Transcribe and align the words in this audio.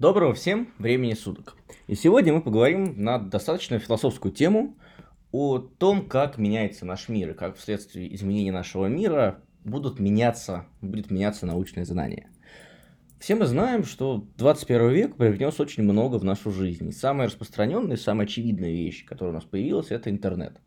Доброго 0.00 0.34
всем 0.34 0.72
времени 0.78 1.14
суток. 1.14 1.56
И 1.86 1.94
сегодня 1.94 2.32
мы 2.32 2.42
поговорим 2.42 3.00
на 3.00 3.16
достаточно 3.16 3.78
философскую 3.78 4.34
тему 4.34 4.76
о 5.30 5.58
том, 5.58 6.08
как 6.08 6.36
меняется 6.36 6.84
наш 6.84 7.08
мир, 7.08 7.30
и 7.30 7.34
как 7.34 7.56
вследствие 7.56 8.12
изменения 8.12 8.50
нашего 8.50 8.86
мира 8.86 9.44
будут 9.62 10.00
меняться, 10.00 10.66
будет 10.80 11.12
меняться 11.12 11.46
научные 11.46 11.84
знания. 11.84 12.28
Все 13.20 13.36
мы 13.36 13.46
знаем, 13.46 13.84
что 13.84 14.26
21 14.36 14.90
век 14.90 15.16
привнес 15.16 15.60
очень 15.60 15.84
много 15.84 16.16
в 16.16 16.24
нашу 16.24 16.50
жизнь. 16.50 16.90
Самая 16.90 17.28
распространенная, 17.28 17.96
самая 17.96 18.26
очевидная 18.26 18.72
вещь, 18.72 19.04
которая 19.04 19.30
у 19.30 19.36
нас 19.36 19.44
появилась, 19.44 19.92
это 19.92 20.10
интернет. 20.10 20.60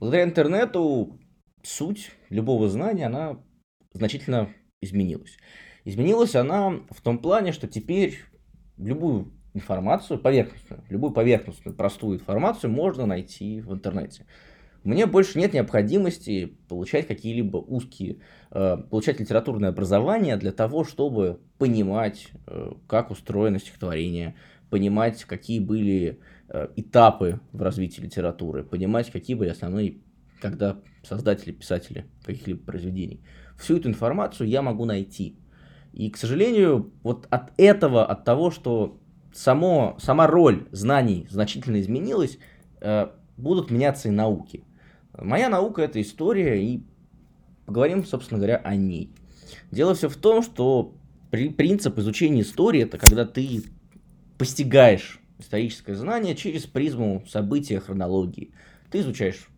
Благодаря 0.00 0.24
интернету 0.24 1.20
суть 1.62 2.10
любого 2.28 2.68
знания, 2.68 3.06
она 3.06 3.40
значительно 3.92 4.48
изменилась. 4.80 5.36
Изменилась 5.84 6.34
она 6.34 6.80
в 6.90 7.00
том 7.02 7.18
плане, 7.18 7.52
что 7.52 7.68
теперь 7.68 8.18
любую 8.78 9.32
информацию, 9.54 10.18
поверхностную, 10.18 10.82
любую 10.88 11.12
поверхностную, 11.12 11.76
простую 11.76 12.18
информацию 12.18 12.70
можно 12.70 13.06
найти 13.06 13.60
в 13.60 13.72
интернете. 13.72 14.26
Мне 14.82 15.06
больше 15.06 15.38
нет 15.38 15.54
необходимости 15.54 16.58
получать 16.68 17.06
какие-либо 17.06 17.56
узкие, 17.56 18.18
э, 18.50 18.76
получать 18.90 19.18
литературное 19.18 19.70
образование 19.70 20.36
для 20.36 20.52
того, 20.52 20.84
чтобы 20.84 21.40
понимать, 21.56 22.28
э, 22.46 22.72
как 22.86 23.10
устроено 23.10 23.58
стихотворение, 23.58 24.34
понимать, 24.68 25.24
какие 25.24 25.58
были 25.58 26.20
э, 26.48 26.68
этапы 26.76 27.40
в 27.52 27.62
развитии 27.62 28.02
литературы, 28.02 28.62
понимать, 28.62 29.10
какие 29.10 29.34
были 29.34 29.48
основные, 29.48 29.98
когда 30.40 30.78
создатели, 31.02 31.52
писатели 31.52 32.04
каких-либо 32.22 32.62
произведений. 32.62 33.22
Всю 33.58 33.78
эту 33.78 33.88
информацию 33.88 34.48
я 34.48 34.60
могу 34.60 34.84
найти. 34.84 35.38
И, 35.94 36.10
к 36.10 36.16
сожалению, 36.16 36.90
вот 37.04 37.28
от 37.30 37.52
этого, 37.56 38.04
от 38.04 38.24
того, 38.24 38.50
что 38.50 38.98
само, 39.32 39.96
сама 40.00 40.26
роль 40.26 40.66
знаний 40.72 41.28
значительно 41.30 41.80
изменилась, 41.80 42.38
э, 42.80 43.10
будут 43.36 43.70
меняться 43.70 44.08
и 44.08 44.10
науки. 44.10 44.64
Моя 45.16 45.48
наука– 45.48 45.82
это 45.82 46.02
история, 46.02 46.60
и 46.60 46.82
поговорим, 47.64 48.04
собственно 48.04 48.38
говоря, 48.38 48.56
о 48.56 48.74
ней. 48.74 49.12
Дело 49.70 49.94
все 49.94 50.08
в 50.08 50.16
том, 50.16 50.42
что 50.42 50.96
при, 51.30 51.48
принцип 51.48 51.96
изучения 51.98 52.40
истории– 52.40 52.82
это 52.82 52.98
когда 52.98 53.24
ты 53.24 53.62
постигаешь 54.36 55.20
историческое 55.38 55.94
знание 55.94 56.34
через 56.34 56.64
призму 56.64 57.22
события, 57.28 57.78
хронологии. 57.78 58.52
Ты 58.90 58.98
изучаешь 58.98 59.48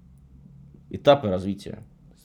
этапы 0.91 1.31
развития, 1.31 1.79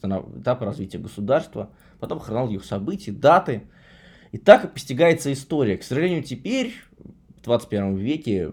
этапы 0.04 0.66
развития 0.66 0.98
государства, 0.98 1.70
потом 2.02 2.20
хронологию 2.20 2.60
событий, 2.60 3.12
даты– 3.12 3.64
и 4.32 4.38
так 4.38 4.74
постигается 4.74 5.32
история. 5.34 5.78
К 5.78 5.84
сожалению, 5.84 6.24
теперь, 6.24 6.74
в 7.38 7.42
21 7.44 7.98
веке, 7.98 8.52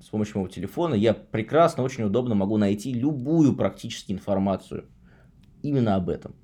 с 0.00 0.08
помощью 0.08 0.38
моего 0.38 0.52
телефона, 0.52 0.94
я 0.94 1.14
прекрасно, 1.14 1.82
очень 1.82 2.04
удобно 2.04 2.34
могу 2.34 2.56
найти 2.56 2.92
любую 2.92 3.54
практически 3.54 4.12
информацию 4.12 4.86
именно 5.62 5.94
об 5.94 6.08
этом. 6.08 6.34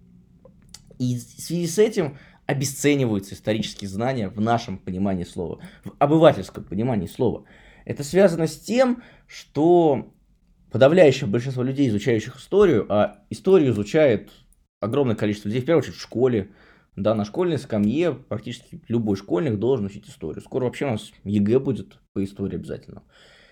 И 0.98 1.16
в 1.16 1.20
связи 1.20 1.66
с 1.66 1.78
этим 1.78 2.18
обесцениваются 2.46 3.34
исторические 3.34 3.88
знания 3.88 4.28
в 4.28 4.40
нашем 4.40 4.78
понимании 4.78 5.24
слова, 5.24 5.60
в 5.84 5.92
обывательском 5.98 6.64
понимании 6.64 7.06
слова. 7.06 7.44
Это 7.84 8.04
связано 8.04 8.46
с 8.46 8.58
тем, 8.58 9.02
что 9.26 10.14
подавляющее 10.70 11.28
большинство 11.28 11.62
людей, 11.62 11.88
изучающих 11.88 12.36
историю, 12.36 12.86
а 12.88 13.22
историю 13.30 13.72
изучает 13.72 14.30
огромное 14.80 15.16
количество 15.16 15.48
людей, 15.48 15.62
в 15.62 15.66
первую 15.66 15.82
очередь 15.82 15.96
в 15.96 16.02
школе, 16.02 16.50
да, 17.02 17.14
на 17.14 17.24
школьной 17.24 17.58
скамье 17.58 18.12
практически 18.12 18.82
любой 18.88 19.16
школьник 19.16 19.58
должен 19.58 19.86
учить 19.86 20.08
историю. 20.08 20.42
Скоро 20.42 20.64
вообще 20.64 20.86
у 20.86 20.90
нас 20.90 21.12
ЕГЭ 21.24 21.58
будет 21.58 21.98
по 22.12 22.22
истории 22.22 22.56
обязательно. 22.56 23.02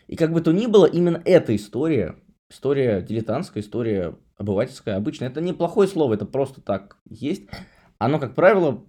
И 0.07 0.17
как 0.17 0.33
бы 0.33 0.41
то 0.41 0.53
ни 0.53 0.67
было, 0.67 0.87
именно 0.87 1.21
эта 1.25 1.55
история, 1.55 2.17
история 2.51 3.03
дилетантская, 3.03 3.63
история 3.63 4.17
обывательская, 4.37 4.97
обычно, 4.97 5.25
это 5.25 5.41
неплохое 5.41 5.89
слово, 5.89 6.15
это 6.15 6.27
просто 6.27 6.61
так 6.61 6.99
есть. 7.09 7.45
Оно, 7.99 8.19
как 8.19 8.35
правило, 8.35 8.85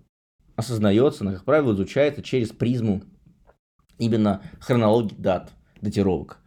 осознается, 0.55 1.23
оно, 1.23 1.33
как 1.33 1.45
правило, 1.45 1.73
изучается 1.73 2.21
через 2.21 2.49
призму 2.49 3.03
именно 3.97 4.41
хронологии 4.59 5.15
дат, 5.17 5.53
датировок. 5.81 6.39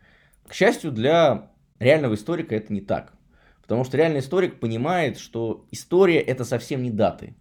К 0.47 0.53
счастью, 0.53 0.93
для 0.93 1.53
реального 1.79 2.15
историка 2.15 2.55
это 2.55 2.73
не 2.73 2.81
так. 2.81 3.15
Потому 3.63 3.85
что 3.85 3.97
реальный 3.97 4.21
историк 4.21 4.59
понимает, 4.59 5.19
что 5.19 5.67
история 5.71 6.21
это 6.21 6.45
совсем 6.45 6.83
не 6.83 6.91
даты. 6.91 7.37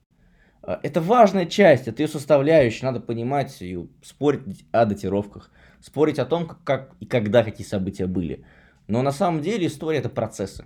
А, 0.69 0.79
это 0.83 1.01
важная 1.01 1.47
часть, 1.47 1.87
это 1.87 2.03
ее 2.03 2.07
составляющая, 2.07 2.85
надо 2.85 2.99
понимать 2.99 3.59
и 3.59 3.89
спорить 4.03 4.67
о 4.71 4.85
датировках, 4.85 5.49
спорить 5.81 6.19
о 6.19 6.27
том, 6.27 6.47
как 6.63 6.95
и 6.99 7.07
когда 7.07 7.43
какие 7.43 7.65
события 7.65 8.05
были. 8.05 8.45
Но 8.87 9.01
на 9.01 9.11
самом 9.11 9.41
деле 9.41 9.65
история 9.65 9.97
это 9.97 10.09
процессы. 10.09 10.65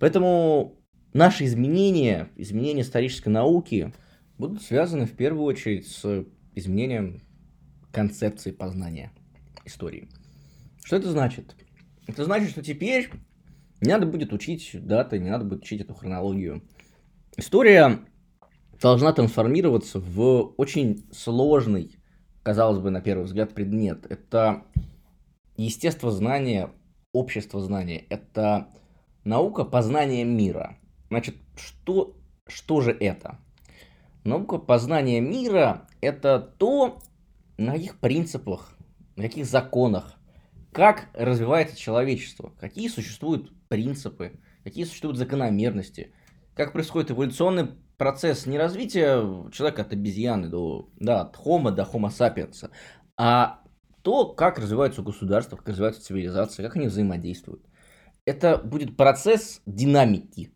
Поэтому 0.00 0.80
наши 1.12 1.44
изменения, 1.44 2.30
изменения 2.36 2.80
исторической 2.80 3.28
науки 3.28 3.92
будут 4.38 4.62
связаны 4.62 5.04
в 5.04 5.12
первую 5.12 5.44
очередь 5.44 5.86
с 5.86 6.24
изменением 6.54 7.20
концепции 7.92 8.52
познания 8.52 9.12
истории. 9.66 10.08
Что 10.82 10.96
это 10.96 11.10
значит? 11.10 11.54
Это 12.06 12.24
значит, 12.24 12.48
что 12.48 12.62
теперь 12.62 13.10
не 13.82 13.92
надо 13.92 14.06
будет 14.06 14.32
учить 14.32 14.70
даты, 14.72 15.18
не 15.18 15.28
надо 15.28 15.44
будет 15.44 15.60
учить 15.60 15.82
эту 15.82 15.92
хронологию. 15.92 16.62
История 17.36 18.00
должна 18.80 19.12
трансформироваться 19.12 20.00
в 20.00 20.54
очень 20.56 21.06
сложный, 21.12 21.96
казалось 22.42 22.78
бы, 22.78 22.90
на 22.90 23.00
первый 23.00 23.24
взгляд, 23.24 23.54
предмет. 23.54 24.06
Это 24.10 24.64
естествознание, 25.56 26.70
общество 27.12 27.60
знания, 27.60 28.04
это 28.10 28.68
наука 29.24 29.64
познания 29.64 30.24
мира. 30.24 30.78
Значит, 31.08 31.36
что, 31.56 32.16
что 32.46 32.80
же 32.80 32.90
это? 32.92 33.38
Наука 34.24 34.58
познания 34.58 35.20
мира– 35.20 35.88
это 36.00 36.40
то, 36.40 36.98
на 37.56 37.72
каких 37.72 37.98
принципах, 38.00 38.76
на 39.14 39.22
каких 39.22 39.46
законах, 39.46 40.14
как 40.72 41.08
развивается 41.14 41.76
человечество, 41.76 42.52
какие 42.60 42.88
существуют 42.88 43.52
принципы, 43.68 44.32
какие 44.64 44.84
существуют 44.84 45.16
закономерности, 45.16 46.12
как 46.54 46.72
происходит 46.72 47.12
эволюционный 47.12 47.68
процесс 47.96 48.46
не 48.46 48.58
развития 48.58 49.20
человека 49.50 49.82
от 49.82 49.92
обезьяны 49.92 50.48
до, 50.48 50.90
да, 50.96 51.22
от 51.22 51.36
хома 51.36 51.70
до 51.70 51.84
хомо 51.84 52.10
сапиенса, 52.10 52.70
а 53.16 53.60
то, 54.02 54.32
как 54.32 54.58
развиваются 54.58 55.02
государства, 55.02 55.56
как 55.56 55.68
развиваются 55.68 56.02
цивилизации, 56.02 56.62
как 56.62 56.76
они 56.76 56.86
взаимодействуют. 56.86 57.66
Это 58.24 58.58
будет 58.58 58.96
процесс 58.96 59.62
динамики. 59.66 60.52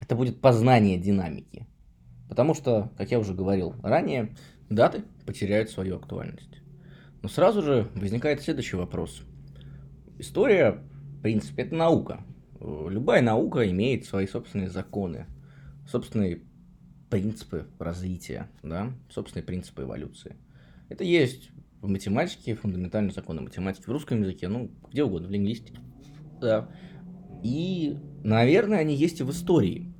Это 0.00 0.16
будет 0.16 0.40
познание 0.40 0.98
динамики. 0.98 1.66
Потому 2.28 2.54
что, 2.54 2.92
как 2.96 3.10
я 3.10 3.18
уже 3.18 3.34
говорил 3.34 3.74
ранее, 3.82 4.34
даты 4.70 5.04
потеряют 5.26 5.70
свою 5.70 5.96
актуальность. 5.96 6.62
Но 7.22 7.28
сразу 7.28 7.62
же 7.62 7.90
возникает 7.94 8.42
следующий 8.42 8.76
вопрос. 8.76 9.22
История, 10.18 10.82
в 11.18 11.22
принципе, 11.22 11.64
это 11.64 11.74
наука. 11.74 12.24
Любая 12.60 13.20
наука 13.20 13.68
имеет 13.70 14.06
свои 14.06 14.26
собственные 14.26 14.70
законы, 14.70 15.26
собственные 15.86 16.42
принципы 17.10 17.66
развития, 17.78 18.48
да, 18.62 18.92
собственные 19.10 19.44
принципы 19.44 19.82
эволюции. 19.82 20.36
Это 20.88 21.04
есть 21.04 21.50
в 21.80 21.88
математике, 21.88 22.54
фундаментальные 22.54 23.12
законы 23.12 23.42
математики, 23.42 23.84
в 23.84 23.92
русском 23.92 24.22
языке, 24.22 24.48
ну, 24.48 24.70
где 24.90 25.04
угодно, 25.04 25.28
в 25.28 25.30
лингвистике. 25.30 25.78
Да. 26.40 26.68
И, 27.42 27.96
наверное, 28.24 28.78
они 28.78 28.94
есть 28.94 29.20
и 29.20 29.22
в 29.22 29.30
истории. 29.30 29.92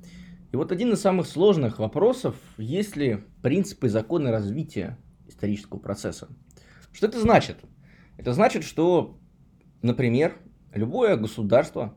И 0.51 0.55
вот 0.55 0.71
один 0.71 0.93
из 0.93 1.01
самых 1.01 1.27
сложных 1.27 1.79
вопросов, 1.79 2.35
есть 2.57 2.95
ли 2.95 3.23
принципы 3.41 3.87
и 3.87 3.89
законы 3.89 4.31
развития 4.31 4.97
исторического 5.27 5.79
процесса. 5.79 6.29
Что 6.91 7.07
это 7.07 7.19
значит? 7.19 7.57
Это 8.17 8.33
значит, 8.33 8.63
что, 8.63 9.19
например, 9.81 10.37
любое 10.73 11.15
государство 11.17 11.95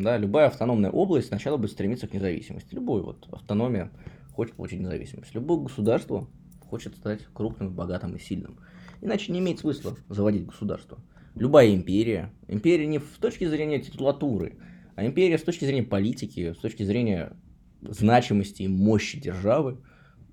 да, 0.00 0.16
любая 0.16 0.46
автономная 0.46 0.90
область 0.90 1.28
сначала 1.28 1.58
будет 1.58 1.72
стремиться 1.72 2.06
к 2.06 2.14
независимости. 2.14 2.74
Любая 2.74 3.02
вот 3.02 3.28
автономия 3.30 3.92
хочет 4.32 4.54
получить 4.54 4.80
независимость. 4.80 5.34
Любое 5.34 5.60
государство 5.60 6.28
хочет 6.60 6.96
стать 6.96 7.20
крупным, 7.34 7.74
богатым 7.74 8.16
и 8.16 8.18
сильным. 8.18 8.58
Иначе 9.02 9.32
не 9.32 9.40
имеет 9.40 9.58
смысла 9.58 9.96
заводить 10.08 10.46
государство. 10.46 10.98
Любая 11.34 11.74
империя, 11.74 12.32
империя 12.48 12.86
не 12.86 13.00
с 13.00 13.18
точки 13.20 13.44
зрения 13.44 13.80
титулатуры, 13.80 14.58
а 14.96 15.04
империя 15.04 15.36
с 15.36 15.42
точки 15.42 15.66
зрения 15.66 15.82
политики, 15.82 16.54
с 16.54 16.58
точки 16.58 16.82
зрения 16.82 17.36
значимости 17.82 18.62
и 18.62 18.68
мощи 18.68 19.20
державы, 19.20 19.82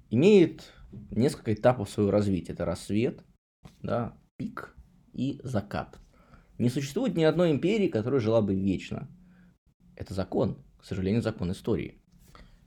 имеет 0.09 0.71
несколько 1.11 1.53
этапов 1.53 1.89
своего 1.89 2.11
развития. 2.11 2.53
Это 2.53 2.65
рассвет, 2.65 3.23
да, 3.81 4.17
пик 4.37 4.75
и 5.13 5.41
закат. 5.43 5.99
Не 6.57 6.69
существует 6.69 7.15
ни 7.15 7.23
одной 7.23 7.51
империи, 7.51 7.87
которая 7.87 8.19
жила 8.19 8.41
бы 8.41 8.55
вечно. 8.55 9.09
Это 9.99 10.13
закон, 10.13 10.57
к 10.79 10.85
сожалению, 10.85 11.21
закон 11.21 11.51
истории. 11.51 11.95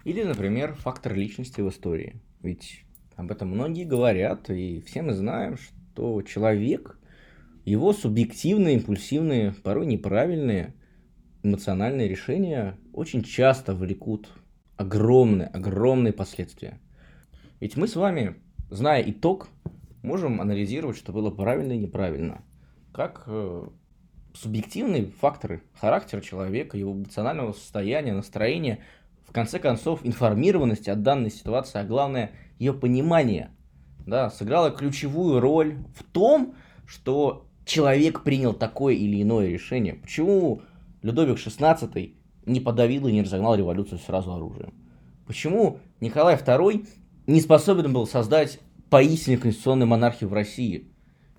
Или, 0.04 0.22
например, 0.22 0.74
фактор 0.74 1.14
личности 1.14 1.62
в 1.62 1.68
истории. 1.70 2.20
Ведь 2.42 2.84
об 3.16 3.32
этом 3.32 3.48
многие 3.48 3.84
говорят, 3.84 4.50
и 4.50 4.82
все 4.82 5.00
мы 5.00 5.14
знаем, 5.14 5.56
то 5.94 6.20
человек, 6.22 6.98
его 7.64 7.94
субъективные, 7.94 8.76
импульсивные, 8.76 9.54
порой 9.62 9.86
неправильные 9.86 10.74
эмоциональные 11.42 12.06
решения 12.06 12.76
очень 12.92 13.22
часто 13.22 13.74
влекут 13.74 14.28
огромные, 14.76 15.48
огромные 15.48 16.12
последствия. 16.12 16.78
Ведь 17.60 17.76
мы 17.76 17.88
с 17.88 17.96
вами, 17.96 18.36
зная 18.70 19.02
итог, 19.10 19.48
можем 20.02 20.40
анализировать, 20.40 20.98
что 20.98 21.12
было 21.12 21.30
правильно 21.30 21.72
и 21.72 21.78
неправильно. 21.78 22.42
Как 22.92 23.24
э, 23.26 23.66
субъективные 24.34 25.06
факторы 25.06 25.62
характера 25.80 26.20
человека, 26.20 26.76
его 26.76 26.92
эмоционального 26.92 27.52
состояния, 27.52 28.12
настроения, 28.12 28.80
в 29.26 29.32
конце 29.32 29.58
концов, 29.58 30.00
информированности 30.04 30.90
о 30.90 30.94
данной 30.94 31.30
ситуации, 31.30 31.78
а 31.78 31.84
главное, 31.84 32.32
ее 32.58 32.72
понимание, 32.72 33.50
да, 34.06 34.30
сыграла 34.30 34.70
ключевую 34.70 35.40
роль 35.40 35.78
в 35.96 36.02
том, 36.02 36.54
что 36.86 37.46
человек 37.64 38.22
принял 38.22 38.52
такое 38.52 38.94
или 38.94 39.22
иное 39.22 39.48
решение. 39.48 39.94
Почему 39.94 40.62
Людовик 41.02 41.38
XVI 41.38 42.14
не 42.46 42.60
подавил 42.60 43.06
и 43.06 43.12
не 43.12 43.22
разогнал 43.22 43.54
революцию 43.54 43.98
сразу 43.98 44.34
оружием? 44.34 44.74
Почему 45.26 45.78
Николай 46.00 46.36
II 46.36 46.86
не 47.26 47.40
способен 47.40 47.92
был 47.92 48.06
создать 48.06 48.60
поистине 48.90 49.38
конституционную 49.38 49.88
монархию 49.88 50.28
в 50.28 50.34
России? 50.34 50.88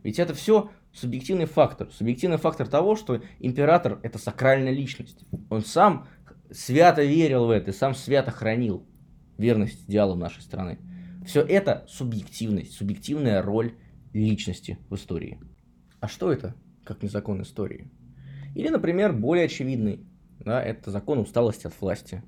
Ведь 0.01 0.19
это 0.19 0.33
все 0.33 0.69
субъективный 0.93 1.45
фактор. 1.45 1.91
Субъективный 1.91 2.37
фактор 2.37 2.67
того, 2.67 2.95
что 2.95 3.21
император– 3.39 3.99
это 4.03 4.17
сакральная 4.19 4.71
личность. 4.71 5.25
Он 5.49 5.61
сам 5.61 6.07
свято 6.51 7.03
верил 7.03 7.45
в 7.45 7.49
это, 7.49 7.71
и 7.71 7.73
сам 7.73 7.93
свято 7.95 8.31
хранил 8.31 8.87
верность 9.37 9.83
идеалам 9.89 10.19
нашей 10.19 10.41
страны. 10.41 10.79
Все 11.25 11.41
это 11.41 11.85
субъективность, 11.87 12.73
субъективная 12.73 13.41
роль 13.41 13.73
личности 14.13 14.77
в 14.89 14.95
истории. 14.95 15.39
А 15.99 16.07
что 16.07 16.31
это, 16.31 16.55
как 16.83 17.01
не 17.01 17.09
закон 17.09 17.41
истории? 17.41 17.91
Или, 18.55 18.69
например, 18.69 19.13
более 19.13 19.45
очевидный, 19.45 20.05
да, 20.39 20.61
это 20.61 20.91
закон 20.91 21.19
усталости 21.19 21.65
от 21.65 21.79
власти. 21.81 22.23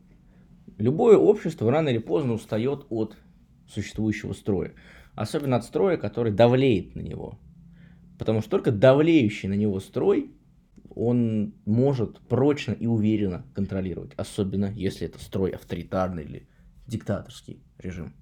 Любое 0.78 1.18
общество 1.18 1.72
рано 1.72 1.90
или 1.90 2.00
поздно 2.00 2.34
устает 2.34 2.86
от 2.90 3.18
существующего 3.68 4.34
строя. 4.34 4.74
Особенно 5.14 5.58
от 5.58 5.66
строя, 5.66 5.98
который 5.98 6.32
давлеет 6.32 6.96
на 6.96 7.02
него. 7.02 7.40
Потому 8.18 8.42
что 8.42 8.52
только 8.52 8.72
давлеющий 8.72 9.50
на 9.50 9.56
него 9.56 9.80
строй, 9.80 10.32
он 10.96 11.54
может 11.66 12.20
прочно 12.22 12.72
и 12.72 12.88
уверенно 12.88 13.46
контролировать. 13.54 14.14
Особенно 14.16 14.72
если 14.74 15.08
это 15.08 15.20
строй 15.20 15.52
авторитарный 15.52 16.24
или 16.24 16.48
диктаторский 16.88 17.64
режим. 17.78 18.14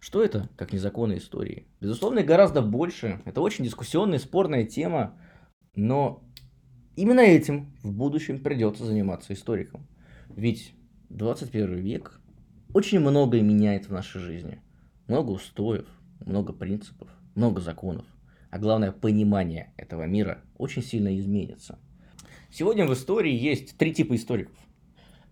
Что 0.00 0.24
это, 0.24 0.48
как 0.56 0.72
незаконные 0.72 1.18
истории? 1.18 1.68
Безусловно, 1.80 2.24
гораздо 2.24 2.60
больше. 2.60 3.22
Это 3.24 3.40
очень 3.40 3.64
дискуссионная, 3.64 4.18
спорная 4.18 4.64
тема, 4.64 5.16
но 5.76 6.24
именно 6.96 7.20
этим 7.20 7.72
в 7.84 7.92
будущем 7.92 8.42
придется 8.42 8.84
заниматься 8.84 9.32
историкам. 9.32 9.86
Ведь 10.28 10.74
21 11.10 11.76
век 11.76 12.20
очень 12.74 12.98
многое 12.98 13.42
меняет 13.42 13.86
в 13.86 13.92
нашей 13.92 14.20
жизни. 14.20 14.60
Много 15.06 15.30
устоев, 15.30 15.86
много 16.18 16.52
принципов, 16.52 17.08
много 17.36 17.60
законов 17.60 18.06
а 18.52 18.58
главное 18.58 18.92
понимание 18.92 19.72
этого 19.78 20.04
мира 20.04 20.42
очень 20.58 20.82
сильно 20.82 21.18
изменится. 21.18 21.78
Сегодня 22.50 22.86
в 22.86 22.92
истории 22.92 23.32
есть 23.32 23.78
три 23.78 23.94
типа 23.94 24.14
историков. 24.14 24.54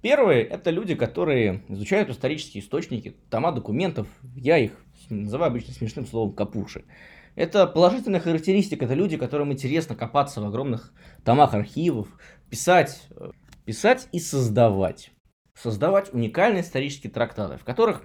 Первые– 0.01 0.43
это 0.45 0.71
люди, 0.71 0.95
которые 0.95 1.63
изучают 1.69 2.09
исторические 2.09 2.63
источники, 2.63 3.15
тома 3.29 3.53
документов, 3.53 4.09
я 4.35 4.57
их 4.57 4.73
называю 5.11 5.51
обычно 5.51 5.75
смешным 5.75 6.07
словом 6.07 6.35
«капуши». 6.35 6.87
Это 7.35 7.67
положительная 7.67 8.21
характеристика, 8.21 8.87
это 8.87 8.95
люди, 8.95 9.19
которым 9.19 9.53
интересно 9.53 9.95
копаться 9.95 10.41
в 10.41 10.47
огромных 10.47 10.95
томах 11.23 11.53
архивов, 11.53 12.09
писать, 12.49 13.07
писать 13.67 14.09
и 14.13 14.19
создавать. 14.19 15.11
Создавать 15.55 16.15
уникальные 16.15 16.63
исторические 16.63 17.13
трактаты, 17.13 17.59
в 17.59 17.65
которых 17.65 18.03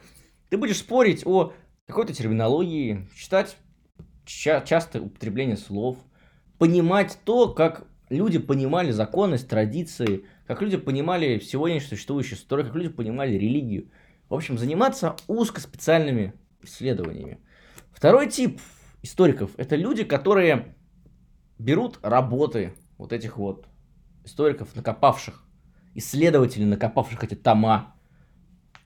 ты 0.49 0.57
будешь 0.57 0.79
спорить 0.79 1.25
о 1.25 1.53
какой-то 1.87 2.13
терминологии, 2.13 3.07
читать 3.15 3.55
ча- 4.25 4.61
частое 4.61 5.01
употребление 5.01 5.57
слов, 5.57 5.97
понимать 6.57 7.17
то, 7.23 7.49
как 7.49 7.87
люди 8.09 8.39
понимали 8.39 8.91
законность, 8.91 9.47
традиции, 9.47 10.25
как 10.47 10.61
люди 10.61 10.77
понимали 10.77 11.39
сегодняшний 11.39 11.89
существующий 11.89 12.35
строй, 12.35 12.63
как 12.63 12.75
люди 12.75 12.89
понимали 12.89 13.33
религию. 13.33 13.89
В 14.29 14.33
общем, 14.33 14.57
заниматься 14.57 15.15
узкоспециальными 15.27 16.33
исследованиями. 16.61 17.39
Второй 17.91 18.29
тип 18.29 18.59
историков– 19.01 19.51
это 19.57 19.75
люди, 19.75 20.03
которые 20.03 20.75
берут 21.59 21.99
работы 22.01 22.73
вот 22.97 23.13
этих 23.13 23.37
вот 23.37 23.67
историков, 24.23 24.75
накопавших, 24.75 25.43
исследователей, 25.93 26.65
накопавших 26.65 27.23
эти 27.23 27.35
тома, 27.35 27.95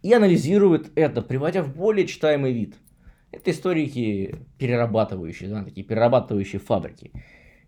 и 0.01 0.13
анализируют 0.13 0.91
это, 0.95 1.21
приводя 1.21 1.63
в 1.63 1.75
более 1.75 2.05
читаемый 2.05 2.53
вид– 2.53 2.75
это 3.31 3.51
историки 3.51 4.35
перерабатывающие, 4.57 5.49
да, 5.49 5.63
такие 5.63 5.85
перерабатывающие 5.85 6.59
фабрики. 6.59 7.11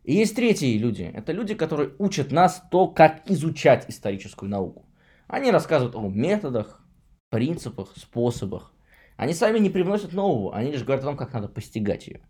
И 0.03 0.15
есть 0.15 0.35
третьи 0.35 0.77
люди. 0.77 1.03
Это 1.13 1.31
люди, 1.31 1.53
которые 1.53 1.91
учат 1.99 2.31
нас 2.31 2.63
то, 2.71 2.87
как 2.87 3.29
изучать 3.29 3.85
историческую 3.87 4.49
науку. 4.49 4.87
Они 5.27 5.51
рассказывают 5.51 5.95
о 5.95 6.09
методах, 6.09 6.81
принципах, 7.29 7.93
способах. 7.95 8.73
Они 9.15 9.33
сами 9.33 9.59
не 9.59 9.69
привносят 9.69 10.13
нового, 10.13 10.55
они 10.55 10.71
лишь 10.71 10.83
говорят 10.83 11.03
о 11.03 11.07
том, 11.07 11.17
как 11.17 11.33
надо 11.33 11.47
постигать 11.47 12.07
ее. 12.07 12.21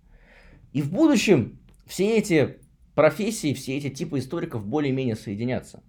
И 0.73 0.81
в 0.81 0.91
будущем 0.91 1.59
все 1.85 2.17
эти 2.17 2.59
профессии, 2.95 3.53
все 3.53 3.77
эти 3.77 3.89
типы 3.89 4.19
историков 4.19 4.65
более-менее 4.65 5.15
соединятся. 5.15 5.83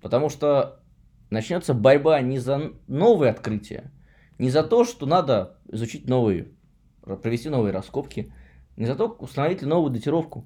Потому 0.00 0.28
что 0.28 0.82
начнется 1.30 1.72
борьба 1.72 2.20
не 2.20 2.38
за 2.40 2.72
новые 2.88 3.30
открытия, 3.30 3.92
не 4.38 4.50
за 4.50 4.64
то, 4.64 4.84
что 4.84 5.06
надо 5.06 5.60
изучить 5.68 6.08
новые 6.08 6.52
провести 7.02 7.48
новые 7.48 7.72
раскопки, 7.72 8.32
не 8.76 8.86
за 8.86 8.94
то, 8.94 9.08
установить 9.08 9.62
новую 9.62 9.90
датировку, 9.90 10.44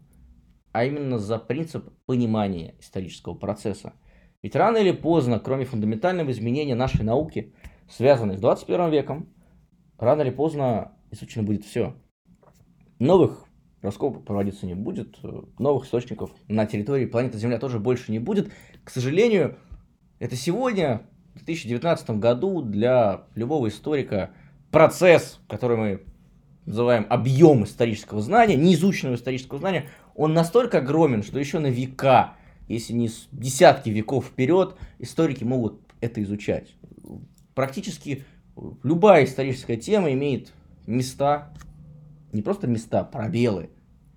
а 0.72 0.84
именно 0.84 1.18
за 1.18 1.38
принцип 1.38 1.88
понимания 2.06 2.74
исторического 2.80 3.34
процесса. 3.34 3.94
Ведь 4.42 4.56
рано 4.56 4.76
или 4.76 4.92
поздно, 4.92 5.38
кроме 5.38 5.64
фундаментального 5.64 6.30
изменения 6.30 6.74
нашей 6.74 7.04
науки, 7.04 7.54
связанной 7.88 8.36
с 8.36 8.40
21 8.40 8.90
веком, 8.90 9.32
рано 9.98 10.22
или 10.22 10.30
поздно 10.30 10.92
изучено 11.10 11.44
будет 11.44 11.64
все. 11.64 11.94
Новых 12.98 13.46
раскопок 13.82 14.24
проводиться 14.24 14.66
не 14.66 14.74
будет, 14.74 15.18
новых 15.58 15.84
источников 15.84 16.30
на 16.48 16.66
территории 16.66 17.06
планеты 17.06 17.38
Земля 17.38 17.58
тоже 17.58 17.78
больше 17.78 18.10
не 18.10 18.18
будет. 18.18 18.50
К 18.82 18.90
сожалению, 18.90 19.58
это 20.18 20.36
сегодня, 20.36 21.02
в 21.34 21.44
2019 21.44 22.10
году, 22.18 22.62
для 22.62 23.26
любого 23.34 23.68
историка 23.68 24.30
процесс, 24.70 25.40
который 25.48 25.76
мы 25.76 26.02
называем 26.66 27.06
объем 27.10 27.64
исторического 27.64 28.20
знания, 28.22 28.56
неизученного 28.56 29.16
исторического 29.16 29.58
знания, 29.58 29.88
он 30.14 30.32
настолько 30.32 30.78
огромен, 30.78 31.22
что 31.22 31.38
еще 31.38 31.58
на 31.58 31.66
века, 31.66 32.34
если 32.68 32.92
не 32.92 33.10
десятки 33.32 33.90
веков 33.90 34.26
вперед, 34.26 34.76
историки 34.98 35.44
могут 35.44 35.80
это 36.00 36.22
изучать. 36.22 36.74
Практически 37.54 38.24
любая 38.82 39.24
историческая 39.24 39.76
тема 39.76 40.12
имеет 40.12 40.52
места, 40.86 41.52
не 42.32 42.42
просто 42.42 42.66
места, 42.66 43.04
пробелы 43.04 43.70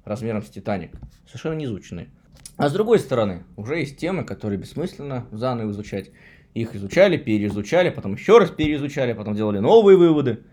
размером 0.06 0.42
с 0.42 0.50
Титаник, 0.50 0.92
совершенно 1.26 1.56
не 1.56 1.66
изученные. 1.66 2.10
А 2.56 2.70
с 2.70 2.74
другой 2.74 3.00
стороны, 3.00 3.44
уже 3.56 3.80
есть 3.80 3.98
темы, 3.98 4.24
которые 4.24 4.58
бессмысленно 4.58 5.28
заново 5.32 5.70
изучать. 5.72 6.10
Их 6.56 6.76
изучали, 6.76 7.18
переизучали, 7.18 7.92
потом 7.92 8.14
еще 8.16 8.40
раз 8.40 8.50
переизучали, 8.50 9.14
потом 9.14 9.36
делали 9.36 9.60
новые 9.60 9.98
выводы– 9.98 10.44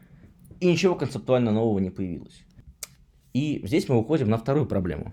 и 0.65 0.67
ничего 0.67 0.95
концептуально 0.95 1.53
нового 1.53 1.79
не 1.79 1.91
появилось. 1.91 2.43
И 3.35 3.61
здесь 3.67 3.87
мы 3.91 3.99
уходим 3.99 4.31
на 4.31 4.39
вторую 4.39 4.65
проблему. 4.65 5.13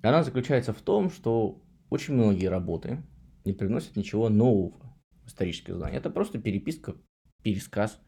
Она 0.00 0.22
заключается 0.22 0.72
в 0.72 0.80
том, 0.80 1.10
что 1.10 1.60
очень 1.90 2.14
многие 2.14 2.46
работы 2.46 3.02
не 3.44 3.52
приносят 3.52 3.96
ничего 3.96 4.28
нового 4.28 4.78
в 5.24 5.26
историческое 5.26 5.74
знание. 5.74 5.98
Это 5.98 6.08
просто 6.08 6.38
переписка, 6.38 6.94
пересказ, 7.42 8.00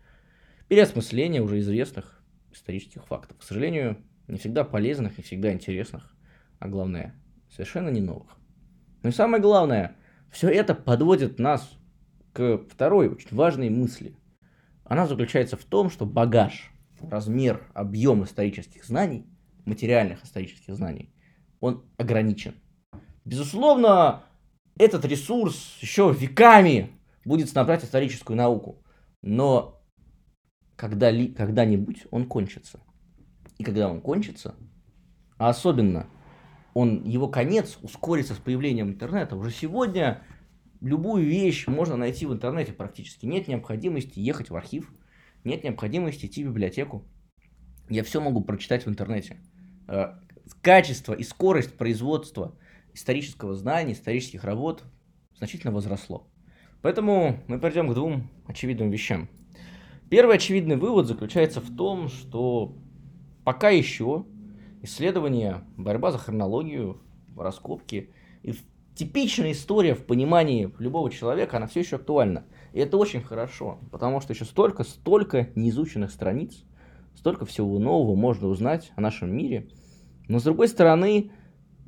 переосмысление 0.68 1.42
уже 1.42 1.58
известных 1.58 2.22
исторических 2.52 3.04
фактов. 3.06 3.38
К 3.38 3.42
сожалению, 3.42 3.98
не 4.28 4.38
всегда 4.38 4.62
полезных, 4.62 5.18
не 5.18 5.24
всегда 5.24 5.52
интересных, 5.52 6.14
а 6.60 6.68
главное, 6.68 7.20
совершенно 7.50 7.88
не 7.88 8.02
новых. 8.02 8.38
Но 9.02 9.08
и 9.08 9.12
самое 9.12 9.42
главное, 9.42 9.96
все 10.30 10.48
это 10.48 10.76
подводит 10.76 11.40
нас 11.40 11.76
к 12.32 12.58
второй 12.70 13.08
очень 13.08 13.34
важной 13.36 13.68
мысли. 13.68 14.16
Она 14.84 15.08
заключается 15.08 15.56
в 15.56 15.64
том, 15.64 15.90
что 15.90 16.06
багаж– 16.06 16.70
размер, 17.10 17.66
объем 17.74 18.24
исторических 18.24 18.84
знаний, 18.84 19.26
материальных 19.64 20.24
исторических 20.24 20.74
знаний, 20.74 21.14
он 21.60 21.84
ограничен. 21.96 22.54
Безусловно, 23.24 24.24
этот 24.76 25.04
ресурс 25.04 25.78
еще 25.80 26.14
веками 26.18 26.90
будет 27.24 27.48
снабжать 27.48 27.84
историческую 27.84 28.36
науку, 28.36 28.82
но 29.22 29.80
когда 30.76 31.10
ли, 31.10 31.28
когда-нибудь 31.28 32.06
он 32.10 32.26
кончится. 32.26 32.80
И 33.58 33.64
когда 33.64 33.88
он 33.88 34.00
кончится, 34.00 34.54
а 35.38 35.48
особенно 35.48 36.08
он, 36.74 37.04
его 37.04 37.28
конец 37.28 37.78
ускорится 37.82 38.34
с 38.34 38.38
появлением 38.38 38.88
интернета. 38.88 39.36
Уже 39.36 39.50
сегодня 39.50 40.22
любую 40.80 41.24
вещь 41.24 41.66
можно 41.68 41.96
найти 41.96 42.26
в 42.26 42.32
интернете 42.32 42.72
практически. 42.72 43.26
Нет 43.26 43.46
необходимости 43.48 44.18
ехать 44.18 44.50
в 44.50 44.56
архив, 44.56 44.92
нет 45.44 45.64
необходимости 45.64 46.26
идти 46.26 46.44
в 46.44 46.48
библиотеку. 46.48 47.04
Я 47.88 48.02
все 48.02 48.20
могу 48.20 48.40
прочитать 48.42 48.86
в 48.86 48.88
интернете. 48.88 49.38
Э, 49.88 50.14
качество 50.62 51.12
и 51.12 51.22
скорость 51.22 51.76
производства 51.76 52.56
исторического 52.92 53.54
знания, 53.54 53.92
исторических 53.92 54.44
работ 54.44 54.82
значительно 55.36 55.72
возросло. 55.72 56.26
Поэтому 56.82 57.40
мы 57.46 57.58
перейдем 57.58 57.90
к 57.90 57.94
двум 57.94 58.30
очевидным 58.46 58.90
вещам. 58.90 59.28
Первый 60.10 60.36
очевидный 60.36 60.76
вывод 60.76 61.06
заключается 61.06 61.60
в 61.60 61.74
том, 61.74 62.08
что 62.08 62.76
пока 63.44 63.70
еще 63.70 64.26
исследование, 64.82 65.64
борьба 65.76 66.12
за 66.12 66.18
хронологию, 66.18 67.00
раскопки 67.36 68.10
и 68.42 68.54
типичная 68.94 69.52
история 69.52 69.94
в 69.94 70.04
понимании 70.04 70.72
любого 70.78 71.10
человека, 71.10 71.56
она 71.56 71.66
все 71.66 71.80
еще 71.80 71.96
актуальна. 71.96 72.44
И 72.74 72.80
это 72.80 72.96
очень 72.96 73.22
хорошо, 73.22 73.78
потому 73.92 74.20
что 74.20 74.32
еще 74.32 74.44
столько, 74.44 74.82
столько 74.82 75.48
неизученных 75.54 76.10
страниц, 76.10 76.64
столько 77.14 77.46
всего 77.46 77.78
нового 77.78 78.16
можно 78.16 78.48
узнать 78.48 78.92
о 78.96 79.00
нашем 79.00 79.32
мире. 79.32 79.68
Но 80.26 80.40
с 80.40 80.42
другой 80.42 80.66
стороны, 80.66 81.30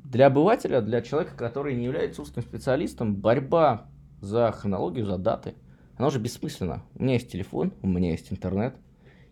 для 0.05 0.27
обывателя, 0.27 0.79
для 0.79 1.01
человека, 1.01 1.35
который 1.35 1.75
не 1.75 1.83
является 1.83 2.21
узким 2.21 2.41
специалистом, 2.41 3.17
борьба 3.17 3.89
за 4.21 4.49
хронологию, 4.53 5.05
за 5.05 5.17
даты, 5.17 5.55
она 5.97 6.07
уже 6.07 6.19
бессмысленна. 6.19 6.85
У 6.95 7.03
меня 7.03 7.15
есть 7.15 7.29
телефон, 7.29 7.73
у 7.81 7.87
меня 7.87 8.11
есть 8.11 8.31
интернет, 8.31 8.77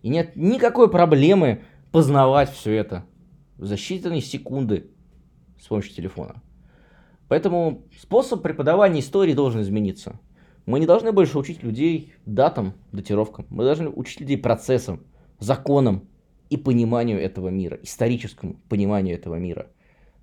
и 0.01 0.09
нет 0.09 0.35
никакой 0.35 0.91
проблемы 0.91 1.63
познавать 1.93 2.51
все 2.51 2.73
это 2.73 3.05
за 3.57 3.75
считанные 3.75 4.19
секунды 4.19 4.91
с 5.57 5.67
помощью 5.67 5.95
телефона. 5.95 6.43
Поэтому 7.29 7.85
способ 7.97 8.41
преподавания 8.41 8.99
истории 8.99 9.33
должен 9.33 9.61
измениться. 9.61 10.19
Мы 10.65 10.79
не 10.79 10.85
должны 10.85 11.11
больше 11.11 11.37
учить 11.37 11.63
людей 11.63 12.13
датам, 12.25 12.73
датировкам. 12.91 13.45
Мы 13.49 13.63
должны 13.63 13.89
учить 13.89 14.21
людей 14.21 14.37
процессам, 14.37 15.05
законам 15.39 16.09
и 16.49 16.57
пониманию 16.57 17.19
этого 17.21 17.49
мира, 17.49 17.77
историческому 17.81 18.55
пониманию 18.67 19.15
этого 19.15 19.35
мира. 19.35 19.67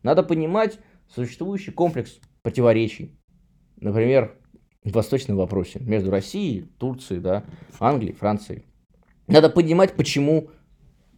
Надо 0.02 0.22
понимать 0.22 0.78
существующий 1.08 1.70
комплекс 1.70 2.18
противоречий. 2.42 3.16
Например, 3.76 4.36
в 4.84 4.92
восточном 4.92 5.36
вопросе 5.36 5.78
между 5.80 6.10
Россией, 6.10 6.62
Турцией, 6.78 7.20
да, 7.20 7.44
Англией, 7.78 8.14
Францией. 8.14 8.64
Надо 9.28 9.48
понимать, 9.48 9.94
почему 9.94 10.50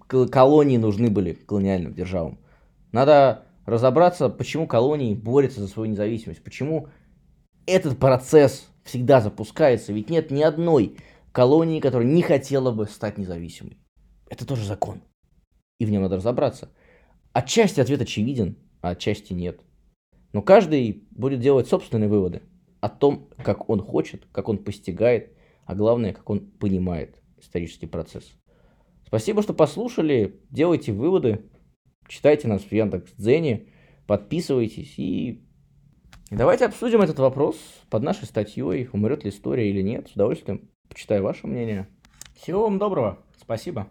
колонии 0.06 0.76
нужны 0.76 1.10
были 1.10 1.32
колониальным 1.32 1.94
державам. 1.94 2.38
Надо 2.92 3.44
разобраться, 3.64 4.28
почему 4.28 4.66
колонии 4.66 5.14
борются 5.14 5.60
за 5.60 5.68
свою 5.68 5.90
независимость, 5.90 6.44
почему 6.44 6.88
этот 7.66 7.98
процесс 7.98 8.68
всегда 8.84 9.20
запускается, 9.20 9.92
ведь 9.92 10.10
нет 10.10 10.30
ни 10.30 10.42
одной 10.42 10.96
колонии, 11.32 11.80
которая 11.80 12.06
не 12.06 12.22
хотела 12.22 12.70
бы 12.70 12.86
стать 12.86 13.18
независимой. 13.18 13.78
Это 14.28 14.46
тоже 14.46 14.64
закон, 14.64 15.02
и 15.78 15.86
в 15.86 15.90
нем 15.90 16.02
надо 16.02 16.16
разобраться. 16.16 16.70
Отчасти 17.32 17.80
ответ 17.80 18.00
очевиден, 18.00 18.56
а 18.80 18.90
отчасти 18.90 19.32
нет. 19.32 19.60
Но 20.32 20.42
каждый 20.42 21.06
будет 21.10 21.40
делать 21.40 21.68
собственные 21.68 22.08
выводы 22.08 22.42
о 22.80 22.88
том, 22.88 23.28
как 23.42 23.68
он 23.70 23.80
хочет, 23.80 24.26
как 24.32 24.48
он 24.48 24.58
постигает, 24.58 25.32
а 25.64 25.74
главное, 25.74 26.12
как 26.12 26.28
он 26.28 26.40
понимает 26.40 27.22
исторический 27.38 27.86
процесс. 27.86 28.30
Спасибо, 29.06 29.42
что 29.42 29.54
послушали. 29.54 30.40
Делайте 30.50 30.92
выводы. 30.92 31.50
Читайте 32.08 32.48
нас 32.48 32.62
в 32.62 32.72
Яндекс.Дзене. 32.72 33.68
Подписывайтесь 34.06 34.98
и... 36.34 36.38
Давайте 36.38 36.66
обсудим 36.66 37.00
этот 37.00 37.18
вопрос 37.18 37.56
под 37.90 38.02
нашей 38.02 38.26
статьей. 38.26 38.88
Умрет 38.92 39.24
ли 39.24 39.30
история 39.30 39.70
или 39.70 39.82
нет. 39.82 40.08
С 40.08 40.12
удовольствием 40.12 40.68
почитаю 40.88 41.22
ваше 41.22 41.46
мнение. 41.46 41.88
Всего 42.36 42.64
вам 42.64 42.78
доброго. 42.78 43.18
Спасибо. 43.40 43.88